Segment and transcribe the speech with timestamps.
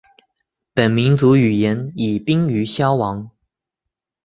[0.73, 3.29] 本民族语言已濒于消亡。